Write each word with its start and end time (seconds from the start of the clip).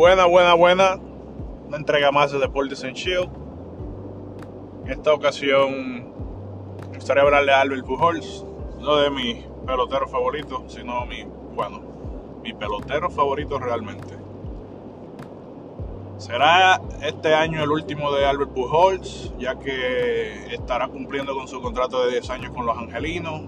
Buena, 0.00 0.24
buena, 0.24 0.54
buena. 0.54 0.98
Una 1.68 1.76
entrega 1.76 2.10
más 2.10 2.32
de 2.32 2.38
Deportes 2.38 2.82
en 2.84 2.94
Shield. 2.94 3.28
En 4.86 4.92
esta 4.92 5.12
ocasión 5.12 6.14
me 6.90 6.96
gustaría 6.96 7.22
hablarle 7.22 7.52
a 7.52 7.60
Albert 7.60 7.84
Pujols, 7.84 8.46
no 8.78 8.96
de 8.96 9.10
mi 9.10 9.44
pelotero 9.66 10.08
favorito, 10.08 10.64
sino 10.68 11.04
mi, 11.04 11.24
bueno, 11.54 11.82
mi 12.42 12.54
pelotero 12.54 13.10
favorito 13.10 13.58
realmente. 13.58 14.16
Será 16.16 16.80
este 17.02 17.34
año 17.34 17.62
el 17.62 17.70
último 17.70 18.10
de 18.12 18.24
Albert 18.24 18.52
Pujols, 18.52 19.34
ya 19.38 19.58
que 19.58 20.46
estará 20.54 20.88
cumpliendo 20.88 21.34
con 21.34 21.46
su 21.46 21.60
contrato 21.60 22.06
de 22.06 22.12
10 22.12 22.30
años 22.30 22.52
con 22.54 22.64
los 22.64 22.78
Angelinos. 22.78 23.42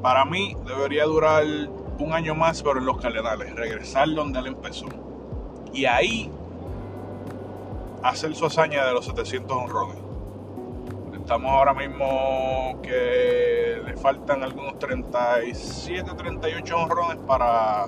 Para 0.00 0.24
mí 0.24 0.56
debería 0.66 1.04
durar 1.04 1.44
un 1.98 2.12
año 2.12 2.34
más, 2.34 2.62
pero 2.62 2.78
en 2.78 2.86
los 2.86 2.98
Cardenales, 2.98 3.54
regresar 3.54 4.08
donde 4.14 4.38
él 4.38 4.46
empezó. 4.48 4.86
Y 5.72 5.84
ahí 5.84 6.30
hacer 8.02 8.34
su 8.34 8.46
hazaña 8.46 8.86
de 8.86 8.92
los 8.92 9.04
700 9.06 9.56
honrones. 9.56 9.96
Estamos 11.14 11.50
ahora 11.50 11.74
mismo 11.74 12.78
que 12.82 13.82
le 13.84 13.96
faltan 13.96 14.42
algunos 14.42 14.78
37, 14.78 16.12
38 16.16 16.76
honrones 16.76 17.18
para 17.26 17.86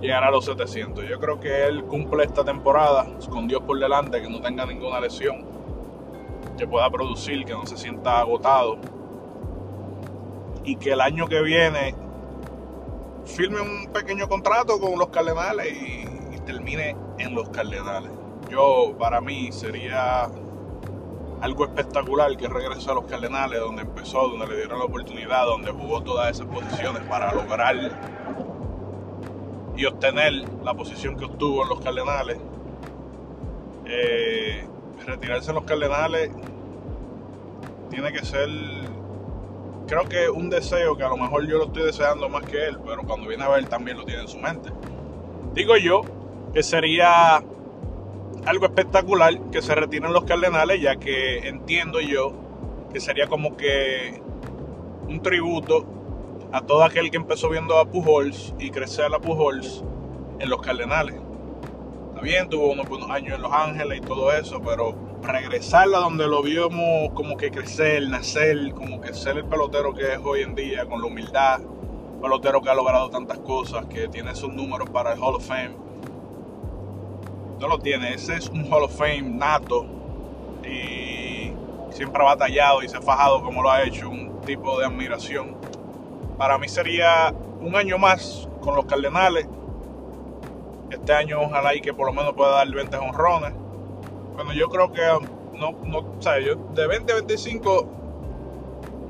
llegar 0.00 0.24
a 0.24 0.30
los 0.30 0.44
700. 0.44 1.08
Yo 1.08 1.18
creo 1.18 1.40
que 1.40 1.64
él 1.66 1.84
cumple 1.84 2.24
esta 2.24 2.44
temporada 2.44 3.06
con 3.30 3.48
Dios 3.48 3.62
por 3.62 3.78
delante, 3.78 4.20
que 4.20 4.28
no 4.28 4.40
tenga 4.40 4.66
ninguna 4.66 5.00
lesión, 5.00 5.46
que 6.58 6.66
pueda 6.66 6.90
producir, 6.90 7.44
que 7.44 7.52
no 7.52 7.64
se 7.64 7.78
sienta 7.78 8.18
agotado 8.18 8.76
y 10.64 10.76
que 10.76 10.92
el 10.92 11.00
año 11.00 11.26
que 11.26 11.40
viene 11.42 11.94
firme 13.26 13.60
un 13.60 13.88
pequeño 13.92 14.28
contrato 14.28 14.78
con 14.78 14.98
los 14.98 15.08
Cardenales 15.08 15.72
y, 15.72 16.04
termine 16.44 16.94
en 17.18 17.34
los 17.34 17.48
Cardenales. 17.48 18.10
Yo, 18.50 18.94
para 18.98 19.22
mí, 19.22 19.50
sería 19.50 20.28
algo 21.40 21.64
espectacular 21.64 22.36
que 22.36 22.48
regrese 22.48 22.90
a 22.90 22.94
los 22.94 23.06
Cardenales, 23.06 23.60
donde 23.60 23.80
empezó, 23.80 24.28
donde 24.28 24.46
le 24.48 24.56
dieron 24.56 24.78
la 24.78 24.84
oportunidad, 24.84 25.46
donde 25.46 25.70
jugó 25.70 26.02
todas 26.02 26.30
esas 26.32 26.46
posiciones 26.46 27.02
para 27.04 27.32
lograr 27.32 27.76
y 29.74 29.86
obtener 29.86 30.32
la 30.62 30.74
posición 30.74 31.16
que 31.16 31.24
obtuvo 31.24 31.62
en 31.62 31.68
los 31.70 31.80
Cardenales. 31.80 32.38
Eh, 33.86 34.66
retirarse 35.06 35.50
en 35.50 35.54
los 35.54 35.64
Cardenales 35.64 36.30
tiene 37.88 38.12
que 38.12 38.24
ser 38.24 38.48
creo 39.86 40.04
que 40.04 40.28
un 40.28 40.50
deseo 40.50 40.96
que 40.96 41.04
a 41.04 41.08
lo 41.08 41.16
mejor 41.16 41.46
yo 41.46 41.58
lo 41.58 41.64
estoy 41.66 41.84
deseando 41.84 42.28
más 42.28 42.44
que 42.44 42.66
él, 42.66 42.78
pero 42.84 43.02
cuando 43.02 43.28
viene 43.28 43.44
a 43.44 43.48
ver 43.48 43.66
también 43.66 43.98
lo 43.98 44.04
tiene 44.04 44.22
en 44.22 44.28
su 44.28 44.38
mente. 44.38 44.70
Digo 45.54 45.76
yo 45.76 46.02
que 46.52 46.62
sería 46.62 47.42
algo 48.46 48.66
espectacular 48.66 49.40
que 49.50 49.62
se 49.62 49.74
retiren 49.74 50.12
los 50.12 50.24
Cardenales, 50.24 50.80
ya 50.80 50.96
que 50.96 51.48
entiendo 51.48 52.00
yo 52.00 52.32
que 52.92 53.00
sería 53.00 53.26
como 53.26 53.56
que 53.56 54.22
un 55.08 55.20
tributo 55.20 55.84
a 56.52 56.60
todo 56.60 56.84
aquel 56.84 57.10
que 57.10 57.16
empezó 57.16 57.48
viendo 57.48 57.78
a 57.78 57.86
Pujols 57.86 58.54
y 58.58 58.70
crecer 58.70 59.12
a 59.12 59.18
Pujols 59.18 59.84
en 60.38 60.48
los 60.48 60.60
Cardenales. 60.62 61.16
Bien, 62.24 62.48
tuvo 62.48 62.72
unos 62.72 62.88
buenos 62.88 63.10
años 63.10 63.34
en 63.36 63.42
Los 63.42 63.52
Ángeles 63.52 63.98
y 63.98 64.00
todo 64.00 64.32
eso, 64.32 64.58
pero 64.64 64.94
regresar 65.22 65.88
a 65.94 65.98
donde 65.98 66.26
lo 66.26 66.42
vimos 66.42 67.10
como 67.12 67.36
que 67.36 67.50
crecer, 67.50 68.08
nacer, 68.08 68.72
como 68.72 68.98
que 68.98 69.12
ser 69.12 69.36
el 69.36 69.44
pelotero 69.44 69.92
que 69.92 70.14
es 70.14 70.18
hoy 70.24 70.40
en 70.40 70.54
día, 70.54 70.86
con 70.86 71.02
la 71.02 71.06
humildad, 71.08 71.60
pelotero 72.22 72.62
que 72.62 72.70
ha 72.70 72.74
logrado 72.74 73.10
tantas 73.10 73.40
cosas, 73.40 73.84
que 73.84 74.08
tiene 74.08 74.34
sus 74.34 74.50
números 74.54 74.88
para 74.88 75.12
el 75.12 75.18
Hall 75.20 75.34
of 75.34 75.46
Fame. 75.46 75.76
No 77.60 77.68
lo 77.68 77.78
tiene, 77.78 78.14
ese 78.14 78.36
es 78.36 78.48
un 78.48 78.72
Hall 78.72 78.84
of 78.84 78.96
Fame 78.96 79.20
nato 79.20 79.84
y 80.66 81.52
siempre 81.90 82.22
ha 82.22 82.24
batallado 82.24 82.82
y 82.82 82.88
se 82.88 82.96
ha 82.96 83.02
fajado 83.02 83.42
como 83.42 83.62
lo 83.62 83.70
ha 83.70 83.82
hecho, 83.82 84.08
un 84.08 84.40
tipo 84.46 84.78
de 84.80 84.86
admiración. 84.86 85.58
Para 86.38 86.56
mí 86.56 86.70
sería 86.70 87.34
un 87.60 87.76
año 87.76 87.98
más 87.98 88.48
con 88.62 88.76
los 88.76 88.86
Cardenales. 88.86 89.46
Este 90.90 91.12
año 91.12 91.40
ojalá 91.40 91.74
y 91.74 91.80
que 91.80 91.92
por 91.92 92.06
lo 92.06 92.12
menos 92.12 92.34
pueda 92.34 92.52
dar 92.52 92.70
20 92.70 92.96
honrones. 92.96 93.52
Bueno, 94.34 94.52
yo 94.52 94.68
creo 94.68 94.92
que 94.92 95.02
no, 95.56 95.72
no, 95.84 95.98
o 95.98 96.22
sea, 96.22 96.40
yo 96.40 96.56
de 96.74 96.86
20 96.86 97.12
a 97.12 97.16
25 97.16 97.88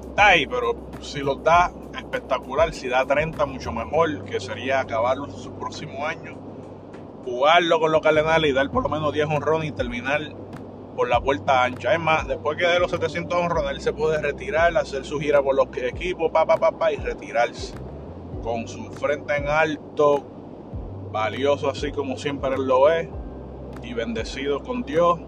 está 0.08 0.26
ahí, 0.28 0.46
pero 0.46 0.76
si 1.00 1.20
lo 1.20 1.36
da 1.36 1.72
espectacular, 1.96 2.72
si 2.72 2.88
da 2.88 3.04
30 3.04 3.46
mucho 3.46 3.72
mejor, 3.72 4.24
que 4.24 4.40
sería 4.40 4.80
acabar 4.80 5.16
su 5.30 5.52
próximo 5.52 6.06
año, 6.06 6.36
jugarlo 7.24 7.80
con 7.80 7.92
los 7.92 8.00
Cardenales 8.00 8.50
y 8.50 8.52
dar 8.52 8.70
por 8.70 8.82
lo 8.82 8.88
menos 8.88 9.12
10 9.12 9.28
honrones 9.28 9.70
y 9.70 9.72
terminar 9.72 10.20
por 10.94 11.08
la 11.08 11.20
puerta 11.20 11.64
ancha. 11.64 11.92
Es 11.92 12.00
más, 12.00 12.28
después 12.28 12.56
que 12.56 12.66
de 12.66 12.78
los 12.78 12.90
700 12.90 13.36
honrones, 13.38 13.70
él 13.72 13.80
se 13.80 13.92
puede 13.92 14.20
retirar, 14.20 14.76
hacer 14.76 15.04
su 15.04 15.18
gira 15.18 15.42
por 15.42 15.56
los 15.56 15.66
equipos, 15.76 16.30
papá, 16.30 16.56
papá, 16.56 16.92
y 16.92 16.96
retirarse 16.96 17.74
con 18.42 18.68
su 18.68 18.92
frente 18.92 19.36
en 19.36 19.48
alto, 19.48 20.24
valioso 21.14 21.70
así 21.70 21.92
como 21.92 22.16
siempre 22.16 22.58
lo 22.58 22.90
es 22.90 23.08
y 23.84 23.94
bendecido 23.94 24.60
con 24.60 24.82
Dios. 24.82 25.20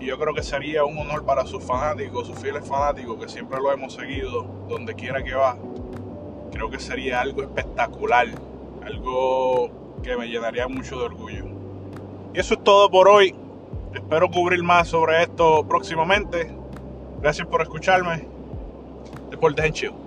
Y 0.00 0.06
yo 0.06 0.18
creo 0.18 0.32
que 0.32 0.42
sería 0.42 0.84
un 0.84 0.96
honor 0.96 1.24
para 1.24 1.44
sus 1.46 1.64
fanáticos, 1.64 2.28
sus 2.28 2.38
fieles 2.38 2.64
fanáticos, 2.64 3.18
que 3.18 3.28
siempre 3.28 3.58
lo 3.60 3.72
hemos 3.72 3.92
seguido 3.92 4.44
donde 4.68 4.94
quiera 4.94 5.22
que 5.24 5.34
va. 5.34 5.56
Creo 6.52 6.70
que 6.70 6.78
sería 6.78 7.20
algo 7.20 7.42
espectacular, 7.42 8.28
algo 8.84 9.98
que 10.00 10.16
me 10.16 10.28
llenaría 10.28 10.68
mucho 10.68 10.96
de 11.00 11.06
orgullo. 11.06 11.46
Y 12.32 12.38
eso 12.38 12.54
es 12.54 12.62
todo 12.62 12.88
por 12.88 13.08
hoy. 13.08 13.34
Espero 13.92 14.30
cubrir 14.30 14.62
más 14.62 14.88
sobre 14.88 15.24
esto 15.24 15.66
próximamente. 15.66 16.56
Gracias 17.20 17.48
por 17.48 17.62
escucharme. 17.62 18.28
Deportes 19.30 19.64
en. 19.64 20.03